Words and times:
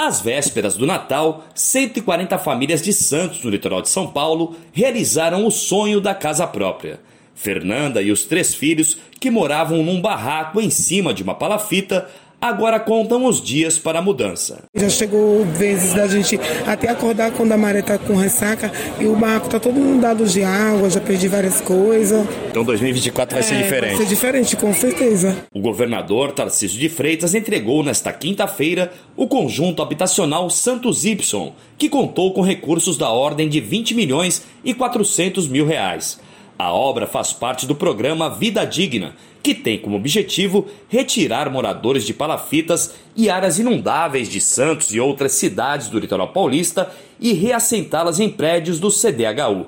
Às 0.00 0.20
vésperas 0.20 0.76
do 0.76 0.86
Natal, 0.86 1.44
140 1.56 2.38
famílias 2.38 2.80
de 2.80 2.92
Santos, 2.92 3.42
no 3.42 3.50
litoral 3.50 3.82
de 3.82 3.88
São 3.88 4.06
Paulo, 4.06 4.54
realizaram 4.72 5.44
o 5.44 5.50
sonho 5.50 6.00
da 6.00 6.14
casa 6.14 6.46
própria. 6.46 7.00
Fernanda 7.34 8.00
e 8.00 8.12
os 8.12 8.22
três 8.22 8.54
filhos, 8.54 8.96
que 9.18 9.28
moravam 9.28 9.82
num 9.82 10.00
barraco 10.00 10.60
em 10.60 10.70
cima 10.70 11.12
de 11.12 11.24
uma 11.24 11.34
palafita, 11.34 12.08
agora 12.40 12.78
contam 12.78 13.26
os 13.26 13.42
dias 13.42 13.78
para 13.78 13.98
a 13.98 14.02
mudança. 14.02 14.64
Já 14.74 14.88
chegou 14.88 15.44
vezes 15.44 15.94
da 15.94 16.06
gente 16.06 16.38
até 16.66 16.88
acordar 16.88 17.32
quando 17.32 17.52
a 17.52 17.56
maré 17.56 17.80
está 17.80 17.98
com 17.98 18.14
ressaca 18.14 18.70
e 19.00 19.06
o 19.06 19.16
barco 19.16 19.46
está 19.46 19.58
todo 19.58 19.78
inundado 19.78 20.24
de 20.26 20.42
água, 20.42 20.88
já 20.88 21.00
perdi 21.00 21.28
várias 21.28 21.60
coisas. 21.60 22.26
Então 22.50 22.64
2024 22.64 23.34
vai 23.34 23.42
é, 23.42 23.46
ser 23.46 23.62
diferente. 23.62 23.96
Vai 23.96 24.06
ser 24.06 24.08
diferente, 24.08 24.56
com 24.56 24.72
certeza. 24.72 25.36
O 25.52 25.60
governador 25.60 26.32
Tarcísio 26.32 26.78
de 26.78 26.88
Freitas 26.88 27.34
entregou 27.34 27.82
nesta 27.82 28.12
quinta-feira 28.12 28.92
o 29.16 29.26
conjunto 29.26 29.82
habitacional 29.82 30.48
Santos 30.50 31.04
Y, 31.04 31.52
que 31.76 31.88
contou 31.88 32.32
com 32.32 32.42
recursos 32.42 32.96
da 32.96 33.10
ordem 33.10 33.48
de 33.48 33.60
20 33.60 33.94
milhões 33.94 34.44
e 34.64 34.72
400 34.72 35.48
mil 35.48 35.66
reais. 35.66 36.20
A 36.58 36.72
obra 36.72 37.06
faz 37.06 37.32
parte 37.32 37.68
do 37.68 37.74
programa 37.76 38.28
Vida 38.28 38.64
Digna, 38.64 39.14
que 39.40 39.54
tem 39.54 39.78
como 39.78 39.96
objetivo 39.96 40.66
retirar 40.88 41.48
moradores 41.48 42.04
de 42.04 42.12
palafitas 42.12 42.96
e 43.14 43.30
áreas 43.30 43.60
inundáveis 43.60 44.28
de 44.28 44.40
Santos 44.40 44.92
e 44.92 44.98
outras 44.98 45.32
cidades 45.32 45.88
do 45.88 46.00
litoral 46.00 46.32
paulista 46.32 46.90
e 47.20 47.32
reassentá-las 47.32 48.18
em 48.18 48.28
prédios 48.28 48.80
do 48.80 48.90
CDHU. 48.90 49.66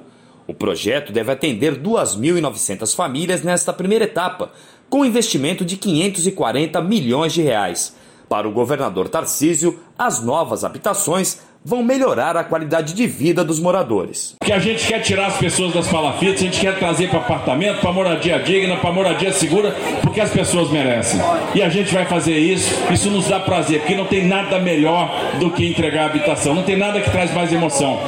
O 0.48 0.52
projeto 0.52 1.12
deve 1.12 1.30
atender 1.30 1.80
2.900 1.80 2.92
famílias 2.96 3.44
nesta 3.44 3.72
primeira 3.72 4.06
etapa, 4.06 4.50
com 4.88 5.04
investimento 5.04 5.64
de 5.64 5.76
540 5.76 6.82
milhões 6.82 7.32
de 7.32 7.40
reais. 7.40 7.94
Para 8.28 8.48
o 8.48 8.52
governador 8.52 9.08
Tarcísio, 9.08 9.78
as 9.96 10.20
novas 10.20 10.64
habitações 10.64 11.40
vão 11.64 11.82
melhorar 11.82 12.36
a 12.36 12.44
qualidade 12.44 12.94
de 12.94 13.06
vida 13.06 13.44
dos 13.44 13.60
moradores. 13.60 14.34
Que 14.42 14.52
a 14.52 14.58
gente 14.58 14.86
quer 14.86 15.00
tirar 15.00 15.26
as 15.26 15.36
pessoas 15.36 15.74
das 15.74 15.88
palafitas, 15.88 16.40
a 16.40 16.44
gente 16.44 16.60
quer 16.60 16.78
trazer 16.78 17.08
para 17.08 17.18
apartamento, 17.18 17.80
para 17.80 17.92
moradia 17.92 18.38
digna, 18.38 18.76
para 18.76 18.92
moradia 18.92 19.32
segura, 19.32 19.74
porque 20.02 20.20
as 20.20 20.30
pessoas 20.30 20.70
merecem. 20.70 21.20
E 21.54 21.62
a 21.62 21.68
gente 21.68 21.92
vai 21.92 22.06
fazer 22.06 22.36
isso, 22.38 22.74
isso 22.90 23.10
nos 23.10 23.28
dá 23.28 23.40
prazer, 23.40 23.80
porque 23.80 23.94
não 23.94 24.06
tem 24.06 24.26
nada 24.26 24.58
melhor 24.58 25.10
do 25.38 25.50
que 25.50 25.66
entregar 25.66 26.06
habitação, 26.06 26.54
não 26.54 26.62
tem 26.62 26.76
nada 26.76 27.00
que 27.00 27.10
traz 27.10 27.32
mais 27.32 27.52
emoção. 27.52 28.00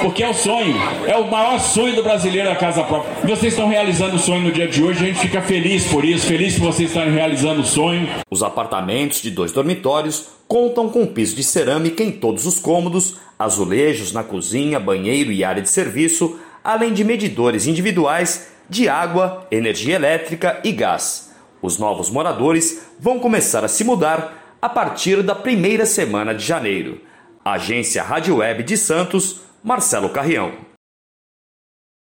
Porque 0.00 0.22
é 0.22 0.28
o 0.28 0.34
sonho, 0.34 0.74
é 1.06 1.16
o 1.16 1.30
maior 1.30 1.58
sonho 1.58 1.94
do 1.96 2.02
brasileiro 2.02 2.50
a 2.50 2.56
casa 2.56 2.82
própria. 2.84 3.12
Vocês 3.22 3.52
estão 3.52 3.68
realizando 3.68 4.16
o 4.16 4.18
sonho 4.18 4.42
no 4.42 4.52
dia 4.52 4.68
de 4.68 4.82
hoje, 4.82 5.04
a 5.04 5.06
gente 5.08 5.20
fica 5.20 5.42
feliz 5.42 5.86
por 5.86 6.04
isso, 6.04 6.26
feliz 6.26 6.54
por 6.54 6.72
vocês 6.72 6.90
estarem 6.90 7.12
realizando 7.12 7.62
o 7.62 7.66
sonho. 7.66 8.08
Os 8.30 8.42
apartamentos 8.42 9.20
de 9.20 9.30
dois 9.30 9.52
dormitórios 9.52 10.28
contam 10.46 10.88
com 10.88 11.06
piso 11.06 11.34
de 11.34 11.42
cerâmica 11.42 12.02
em 12.02 12.12
todos 12.12 12.46
os 12.46 12.58
cômodos, 12.58 13.16
azulejos 13.38 14.12
na 14.12 14.22
cozinha, 14.22 14.78
banheiro 14.78 15.32
e 15.32 15.42
área 15.42 15.62
de 15.62 15.68
serviço, 15.68 16.38
além 16.62 16.92
de 16.92 17.04
medidores 17.04 17.66
individuais 17.66 18.48
de 18.68 18.88
água, 18.88 19.46
energia 19.50 19.96
elétrica 19.96 20.60
e 20.62 20.72
gás. 20.72 21.32
Os 21.60 21.78
novos 21.78 22.08
moradores 22.08 22.82
vão 23.00 23.18
começar 23.18 23.64
a 23.64 23.68
se 23.68 23.82
mudar 23.82 24.56
a 24.60 24.68
partir 24.68 25.22
da 25.22 25.34
primeira 25.34 25.84
semana 25.84 26.34
de 26.34 26.44
janeiro. 26.44 27.00
Agência 27.44 28.02
Rádio 28.02 28.36
Web 28.36 28.62
de 28.62 28.76
Santos, 28.76 29.40
Marcelo 29.68 30.08
Carrião. 30.08 30.67